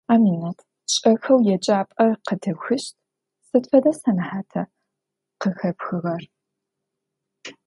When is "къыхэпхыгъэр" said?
5.41-6.23